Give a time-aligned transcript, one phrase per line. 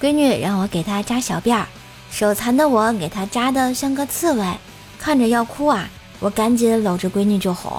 [0.00, 1.66] 闺女让我给她扎小辫儿，
[2.10, 4.44] 手残的我给她扎的像个刺猬，
[4.98, 7.70] 看着要哭啊，我赶紧搂着闺女就哄。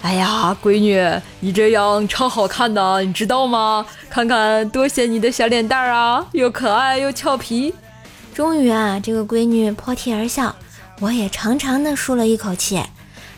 [0.00, 3.84] 哎呀，闺女，你这样超好看的，你知道吗？
[4.08, 7.74] 看看多显你的小脸蛋儿啊，又可爱又俏皮。
[8.32, 10.54] 终于啊，这个闺女破涕而笑，
[11.00, 12.80] 我也长长的舒了一口气。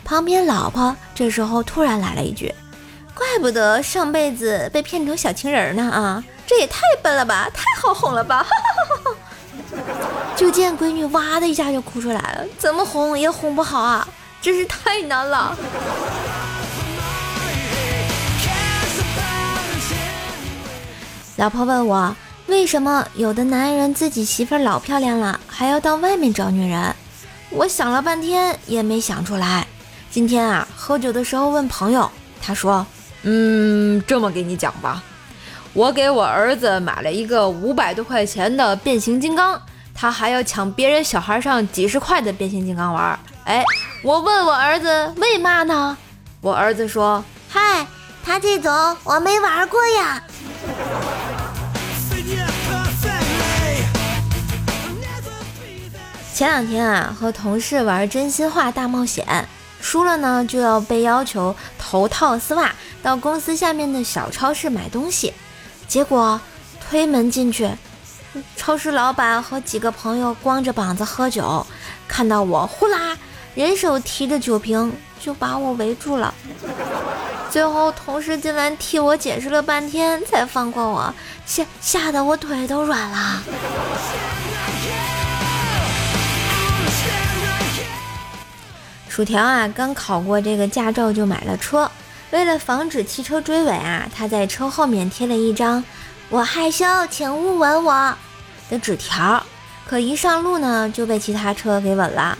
[0.03, 2.53] 旁边老婆这时候突然来了一句
[3.13, 9.17] ：“怪不得上辈子被骗成小情人呢啊，这也太笨了吧，太好哄了吧！”哈哈哈哈
[10.35, 14.07] 就见闺女哇的一下就哭出来了，怎么哄也哄不好啊，
[14.41, 15.55] 真是太难了。
[21.37, 22.15] 老婆问我，
[22.47, 26.95] 为什么有的男人自己媳妇老漂亮了，还要到外面找女人？
[27.49, 29.67] 我想了半天也没想出来。
[30.09, 32.09] 今天啊，喝酒的时候问朋友，
[32.41, 32.85] 他说
[33.23, 35.03] ：“嗯，这么给你讲吧，
[35.73, 39.61] 我给我儿子买了一个五百多块钱的变形金刚，
[39.93, 43.19] 他还要抢别人小孩上几十块的变形金刚玩。
[43.45, 43.63] 哎，
[44.03, 45.97] 我问我儿子为嘛呢？
[46.41, 47.85] 我儿子说：嗨，
[48.23, 48.71] 他这种
[49.03, 50.23] 我没玩过呀。”
[56.33, 59.47] 前两天啊，和同事玩真心话大冒险，
[59.81, 65.33] 输了呢就要被要求头套丝袜到公司下面的小超市买东西。
[65.87, 66.39] 结果
[66.79, 67.69] 推门进去，
[68.55, 71.65] 超市老板和几个朋友光着膀子喝酒，
[72.07, 73.17] 看到我呼啦，
[73.55, 76.33] 人手提着酒瓶就把我围住了。
[77.49, 81.13] 最后同事进来替我解释了半天才放过我，
[81.45, 83.43] 吓吓得我腿都软了。
[89.11, 91.91] 薯条啊，刚考过这个驾照就买了车，
[92.29, 95.83] 为了防止汽车追尾啊，他在车后面贴了一张
[96.31, 98.15] “我害羞，请勿吻我”
[98.71, 99.45] 的纸条。
[99.85, 102.37] 可一上路呢，就被其他车给吻了。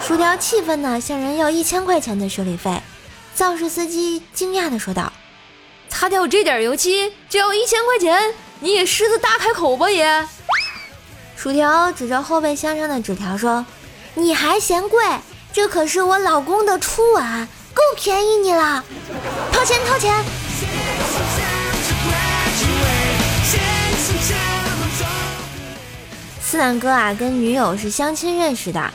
[0.00, 2.80] 薯条气愤呢，向人要一千块钱的修理费。
[3.34, 5.12] 肇事司机惊讶的说道
[5.90, 10.26] ：“擦掉这点油漆就要一千块钱，你也狮子大开口吧也！”
[11.36, 13.66] 薯条指着后备箱上的纸条说
[14.16, 14.98] ：“你还嫌贵？”
[15.54, 18.82] 这可是我老公的初吻，够便宜你了，
[19.52, 20.24] 掏钱掏钱。
[26.40, 28.90] 思南哥啊，跟女友是相亲认识的，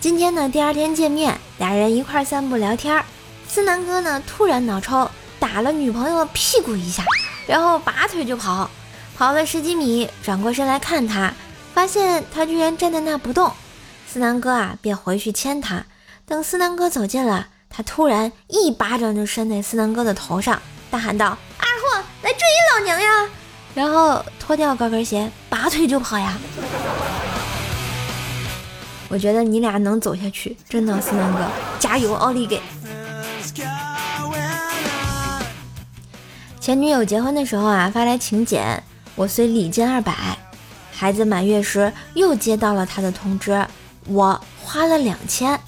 [0.00, 3.04] 今天呢第二天见面，俩人一块散步聊天。
[3.48, 5.08] 思南哥呢突然脑抽，
[5.38, 7.04] 打了女朋友屁股一下，
[7.46, 8.68] 然后拔腿就跑，
[9.16, 11.32] 跑了十几米，转过身来看他，
[11.72, 13.52] 发现他居然站在那不动。
[14.12, 15.86] 思南哥啊便回去牵他。
[16.26, 22.40] 等思南哥走近了，他突然一巴掌就扇在思南哥的头上，大喊道：“二货，来追
[22.74, 23.26] 老娘呀！”
[23.74, 26.36] 然后脱掉高跟鞋，拔腿就跑呀。
[29.08, 31.48] 我觉得你俩能走下去，真的，思南哥，
[31.80, 32.60] 加油，奥利给！
[36.60, 38.82] 前女友结婚的时候啊，发来请柬，
[39.14, 40.14] 我随礼金二百。
[40.94, 43.66] 孩子满月时又接到了他的通知，
[44.06, 45.58] 我花了两千。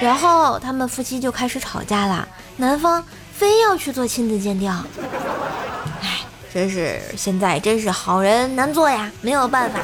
[0.00, 2.26] 然后他们夫妻就开始吵架了，
[2.56, 3.04] 男方
[3.34, 4.70] 非要去做亲子鉴定。
[6.02, 6.20] 哎，
[6.52, 9.78] 真是现在真是好人难做呀，没有办法。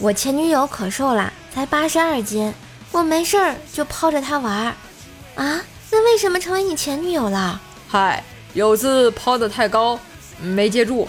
[0.00, 2.52] 我前女友可瘦了，才八十二斤，
[2.90, 4.74] 我没事儿就抛着她玩儿。
[5.36, 5.60] 啊，
[5.92, 7.60] 那为什么成为你前女友了？
[7.88, 9.96] 嗨，有次抛的太高，
[10.40, 11.06] 没接住。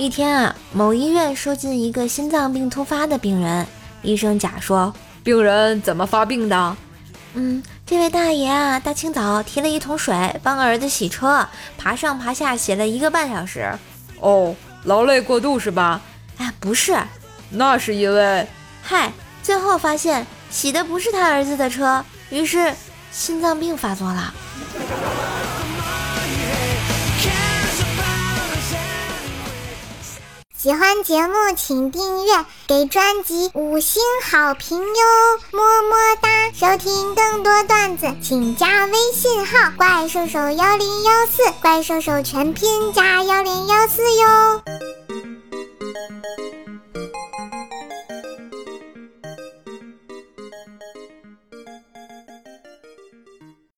[0.00, 3.66] 一天啊，某医院收进一个心脏病突发的病人。
[4.00, 6.74] 医生甲说：“病人怎么发病的
[7.34, 11.46] ？”“嗯，这位大爷啊，大清早提了一桶水帮儿子洗车，
[11.76, 13.70] 爬上爬下洗了一个半小时。
[14.20, 16.00] ”“哦，劳累过度是吧
[16.38, 16.96] ？”“哎，不是，
[17.50, 18.48] 那是因为……
[18.82, 19.12] 嗨，
[19.42, 22.72] 最后发现洗的不是他儿子的车，于是
[23.12, 24.32] 心脏病发作了。”
[30.62, 34.94] 喜欢节目请订阅，给专辑五星好评哟，
[35.52, 36.28] 么么哒！
[36.52, 44.99] 收听更多段子，请加微信号“怪兽手幺零幺四”，怪兽手全拼加幺零幺四哟。